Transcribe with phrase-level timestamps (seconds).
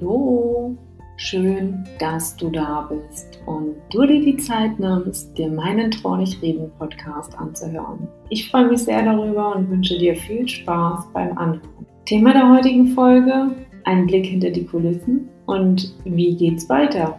[0.00, 0.76] Hallo,
[1.16, 6.70] schön, dass du da bist und du dir die Zeit nimmst, dir meinen Traurig reden
[6.78, 8.06] Podcast anzuhören.
[8.28, 11.86] Ich freue mich sehr darüber und wünsche dir viel Spaß beim Anhören.
[12.04, 13.50] Thema der heutigen Folge:
[13.84, 17.18] ein Blick hinter die Kulissen und wie geht's weiter?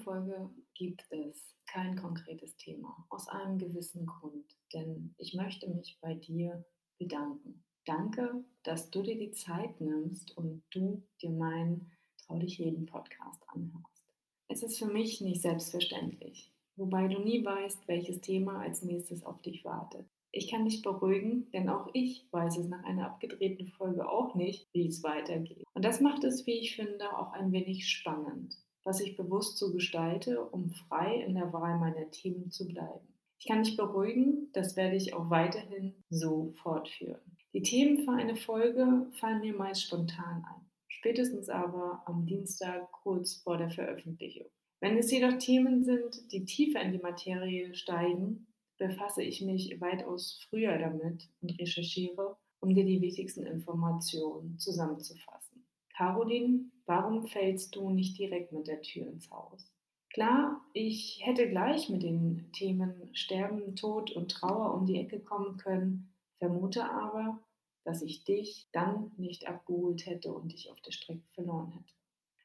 [0.00, 6.14] Folge gibt es kein konkretes Thema aus einem gewissen Grund, denn ich möchte mich bei
[6.14, 6.64] dir
[6.98, 7.62] bedanken.
[7.84, 13.42] Danke, dass du dir die Zeit nimmst und du dir meinen Trau dich jeden Podcast
[13.48, 14.14] anhörst.
[14.48, 19.40] Es ist für mich nicht selbstverständlich, wobei du nie weißt, welches Thema als nächstes auf
[19.42, 20.06] dich wartet.
[20.32, 24.68] Ich kann dich beruhigen, denn auch ich weiß es nach einer abgedrehten Folge auch nicht,
[24.72, 25.64] wie es weitergeht.
[25.74, 29.72] Und das macht es, wie ich finde, auch ein wenig spannend, was ich bewusst so
[29.72, 33.06] gestalte, um frei in der Wahl meiner Themen zu bleiben.
[33.38, 37.20] Ich kann dich beruhigen, das werde ich auch weiterhin so fortführen.
[37.52, 43.36] Die Themen für eine Folge fallen mir meist spontan ein, spätestens aber am Dienstag kurz
[43.36, 44.46] vor der Veröffentlichung.
[44.80, 48.46] Wenn es jedoch Themen sind, die tiefer in die Materie steigen,
[48.78, 55.49] befasse ich mich weitaus früher damit und recherchiere, um dir die wichtigsten Informationen zusammenzufassen.
[56.00, 59.70] Caroline, warum fällst du nicht direkt mit der Tür ins Haus?
[60.08, 65.58] Klar, ich hätte gleich mit den Themen Sterben, Tod und Trauer um die Ecke kommen
[65.58, 67.38] können, vermute aber,
[67.84, 71.92] dass ich dich dann nicht abgeholt hätte und dich auf der Strecke verloren hätte.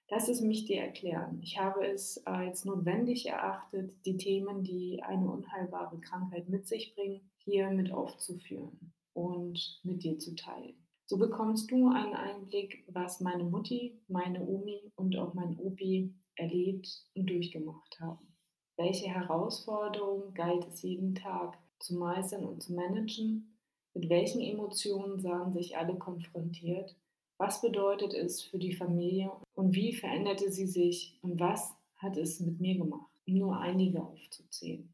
[0.10, 1.40] Lass es mich dir erklären.
[1.42, 7.32] Ich habe es als notwendig erachtet, die Themen, die eine unheilbare Krankheit mit sich bringen,
[7.38, 10.85] hier mit aufzuführen und mit dir zu teilen.
[11.08, 17.06] So bekommst du einen Einblick, was meine Mutti, meine Omi und auch mein Opi erlebt
[17.14, 18.28] und durchgemacht haben.
[18.76, 23.56] Welche Herausforderungen galt es jeden Tag zu meistern und zu managen?
[23.94, 26.96] Mit welchen Emotionen sahen sich alle konfrontiert?
[27.38, 32.40] Was bedeutet es für die Familie und wie veränderte sie sich und was hat es
[32.40, 34.92] mit mir gemacht, um nur einige aufzuzählen?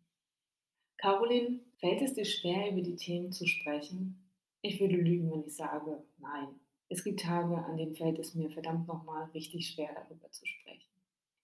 [0.97, 4.20] Caroline, fällt es dir schwer, über die Themen zu sprechen?
[4.63, 6.59] Ich würde lügen, wenn ich sage, nein.
[6.89, 10.89] Es gibt Tage, an denen fällt es mir verdammt nochmal richtig schwer, darüber zu sprechen.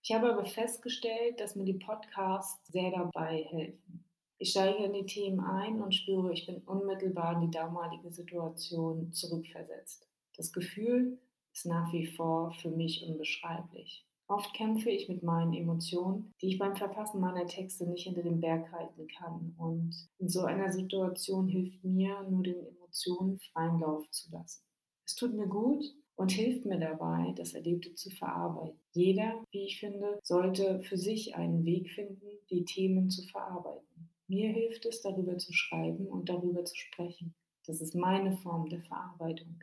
[0.02, 4.04] Ich habe aber festgestellt, dass mir die Podcasts sehr dabei helfen.
[4.38, 9.12] Ich steige in die Themen ein und spüre, ich bin unmittelbar in die damalige Situation
[9.12, 10.08] zurückversetzt.
[10.36, 11.18] Das Gefühl
[11.52, 14.06] ist nach wie vor für mich unbeschreiblich.
[14.28, 18.40] Oft kämpfe ich mit meinen Emotionen, die ich beim Verfassen meiner Texte nicht hinter dem
[18.40, 19.54] Berg halten kann.
[19.56, 24.62] Und in so einer Situation hilft mir, nur den Emotionen freien Lauf zu lassen.
[25.06, 25.84] Es tut mir gut,
[26.18, 28.80] und hilft mir dabei, das Erlebte zu verarbeiten.
[28.92, 34.10] Jeder, wie ich finde, sollte für sich einen Weg finden, die Themen zu verarbeiten.
[34.26, 37.36] Mir hilft es, darüber zu schreiben und darüber zu sprechen.
[37.66, 39.62] Das ist meine Form der Verarbeitung.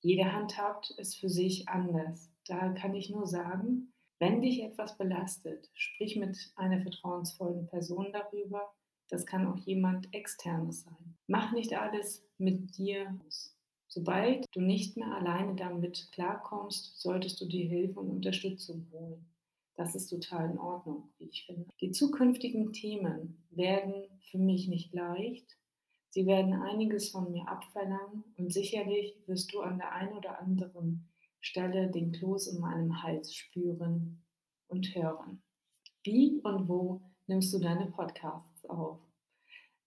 [0.00, 2.28] Jede handhabt es für sich anders.
[2.48, 8.74] Da kann ich nur sagen, wenn dich etwas belastet, sprich mit einer vertrauensvollen Person darüber.
[9.14, 11.16] Das kann auch jemand externes sein.
[11.28, 13.56] Mach nicht alles mit dir aus.
[13.86, 19.24] Sobald du nicht mehr alleine damit klarkommst, solltest du dir Hilfe und Unterstützung holen.
[19.76, 21.68] Das ist total in Ordnung, wie ich finde.
[21.80, 23.94] Die zukünftigen Themen werden
[24.32, 25.46] für mich nicht leicht.
[26.08, 31.08] Sie werden einiges von mir abverlangen und sicherlich wirst du an der einen oder anderen
[31.38, 34.24] Stelle den Kloß in meinem Hals spüren
[34.66, 35.40] und hören.
[36.02, 38.98] Wie und wo nimmst du deine Podcasts auf?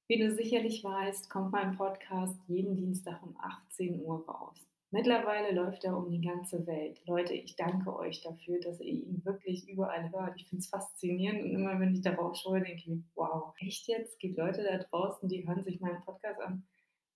[0.08, 4.68] Wie du sicherlich weißt, kommt mein Podcast jeden Dienstag um 18 Uhr raus.
[4.90, 7.02] Mittlerweile läuft er um die ganze Welt.
[7.06, 10.34] Leute, ich danke euch dafür, dass ihr ihn wirklich überall hört.
[10.38, 13.88] Ich finde es faszinierend und immer wenn ich darauf schaue, denke ich mir, wow, echt
[13.88, 14.14] jetzt?
[14.14, 16.66] Es gibt Leute da draußen, die hören sich meinen Podcast an.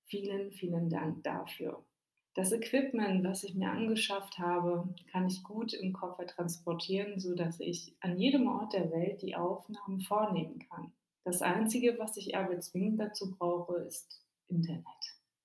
[0.07, 1.85] Vielen, vielen Dank dafür.
[2.33, 7.95] Das Equipment, was ich mir angeschafft habe, kann ich gut im Koffer transportieren, sodass ich
[8.01, 10.91] an jedem Ort der Welt die Aufnahmen vornehmen kann.
[11.23, 14.85] Das Einzige, was ich aber zwingend dazu brauche, ist Internet.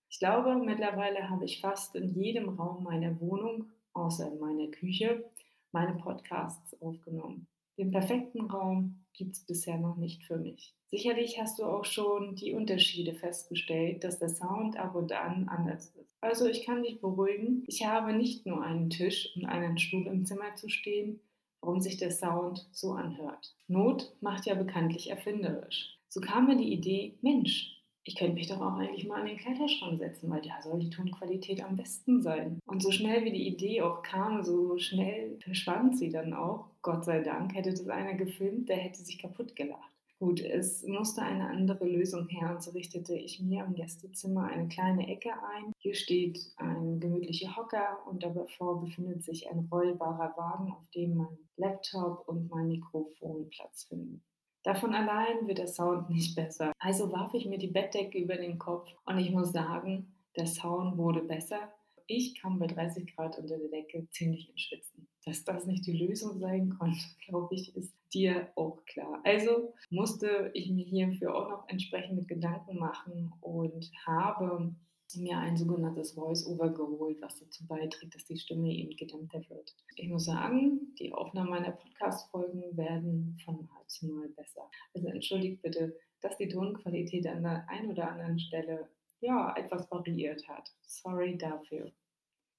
[0.09, 5.31] Ich glaube, mittlerweile habe ich fast in jedem Raum meiner Wohnung, außer in meiner Küche,
[5.73, 7.47] meine Podcasts aufgenommen.
[7.79, 10.75] Den perfekten Raum gibt es bisher noch nicht für mich.
[10.89, 15.89] Sicherlich hast du auch schon die Unterschiede festgestellt, dass der Sound ab und an anders
[15.97, 16.17] ist.
[16.23, 20.25] Also ich kann dich beruhigen, ich habe nicht nur einen Tisch und einen Stuhl im
[20.25, 21.21] Zimmer zu stehen,
[21.61, 23.55] warum sich der Sound so anhört.
[23.69, 25.99] Not macht ja bekanntlich erfinderisch.
[26.09, 27.77] So kam mir die Idee, Mensch,
[28.09, 30.91] ich könnte mich doch auch eigentlich mal an den Kleiderschrank setzen, weil da soll die
[30.91, 32.61] Tonqualität am besten sein.
[32.65, 36.71] Und so schnell wie die Idee auch kam, so schnell verschwand sie dann auch.
[36.83, 39.96] Gott sei Dank hätte das einer gefilmt, der hätte sich kaputt gelacht.
[40.19, 44.67] Gut, es musste eine andere Lösung her und so richtete ich mir im Gästezimmer eine
[44.67, 45.73] kleine Ecke ein.
[45.77, 51.39] Hier steht ein gemütlicher Hocker und davor befindet sich ein rollbarer Wagen, auf dem mein
[51.57, 54.23] Laptop und mein Mikrofon Platz finden.
[54.63, 56.73] Davon allein wird der Sound nicht besser.
[56.79, 60.97] Also warf ich mir die Bettdecke über den Kopf und ich muss sagen, der Sound
[60.97, 61.59] wurde besser.
[62.07, 65.09] Ich kam bei 30 Grad unter der Decke ziemlich ins Schwitzen.
[65.27, 69.21] Dass das nicht die Lösung sein konnte, glaube ich, ist dir auch klar.
[69.25, 74.75] Also musste ich mir hierfür auch noch entsprechende Gedanken machen und habe
[75.15, 79.75] mir ein sogenanntes Voice-Over geholt, was dazu beiträgt, dass die Stimme eben gedämmter wird.
[79.95, 84.69] Ich muss sagen, die Aufnahmen meiner Podcast-Folgen werden von Mal zu Mal besser.
[84.95, 88.89] Also entschuldigt bitte, dass die Tonqualität an der einen oder anderen Stelle
[89.21, 90.73] ja etwas variiert hat.
[90.83, 91.93] Sorry dafür.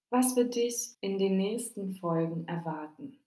[0.09, 3.19] Was wird dich in den nächsten Folgen erwarten?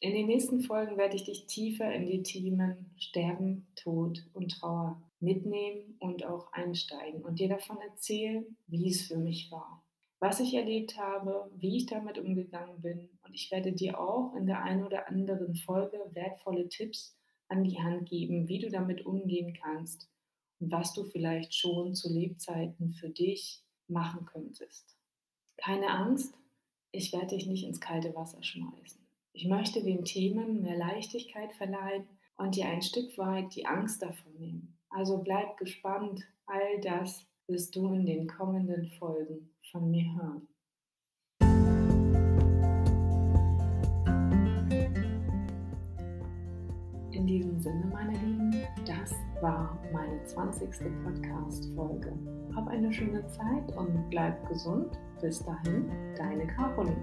[0.00, 5.00] In den nächsten Folgen werde ich dich tiefer in die Themen Sterben, Tod und Trauer
[5.20, 9.84] mitnehmen und auch einsteigen und dir davon erzählen, wie es für mich war,
[10.18, 14.46] was ich erlebt habe, wie ich damit umgegangen bin und ich werde dir auch in
[14.46, 17.16] der einen oder anderen Folge wertvolle Tipps
[17.46, 20.10] an die Hand geben, wie du damit umgehen kannst
[20.58, 24.98] und was du vielleicht schon zu Lebzeiten für dich machen könntest.
[25.56, 26.34] Keine Angst,
[26.90, 29.00] ich werde dich nicht ins kalte Wasser schmeißen.
[29.32, 32.06] Ich möchte den Themen mehr Leichtigkeit verleihen
[32.36, 34.78] und dir ein Stück weit die Angst davon nehmen.
[34.90, 40.48] Also bleib gespannt, all das wirst du in den kommenden Folgen von mir hören.
[47.12, 48.54] In diesem Sinne, meine Lieben,
[48.84, 50.68] das war meine 20.
[51.04, 52.12] Podcast-Folge.
[52.54, 54.98] Hab eine schöne Zeit und bleib gesund.
[55.24, 57.00] Bis dahin, deine Caroline.